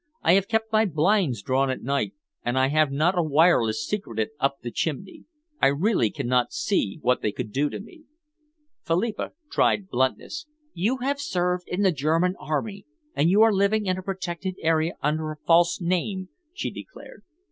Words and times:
I 0.23 0.33
have 0.33 0.47
kept 0.47 0.71
my 0.71 0.85
blinds 0.85 1.43
drawn 1.43 1.69
at 1.69 1.83
night, 1.83 2.15
and 2.43 2.57
I 2.57 2.69
have 2.69 2.91
not 2.91 3.15
a 3.15 3.21
wireless 3.21 3.85
secreted 3.85 4.29
up 4.39 4.61
the 4.63 4.71
chimney. 4.71 5.25
I 5.61 5.67
really 5.67 6.09
cannot 6.09 6.51
see 6.53 6.97
what 7.03 7.21
they 7.21 7.31
could 7.31 7.51
do 7.51 7.69
to 7.69 7.79
me." 7.79 8.05
Philippa 8.83 9.33
tried 9.51 9.89
bluntness. 9.89 10.47
"You 10.73 10.97
have 11.03 11.19
served 11.21 11.67
in 11.69 11.83
the 11.83 11.91
German 11.91 12.35
army, 12.39 12.87
and 13.15 13.29
you 13.29 13.43
are 13.43 13.53
living 13.53 13.85
in 13.85 13.99
a 13.99 14.01
protected 14.01 14.55
area 14.63 14.93
under 15.03 15.29
a 15.29 15.37
false 15.45 15.79
name," 15.79 16.29
she 16.51 16.71
declared. 16.71 17.21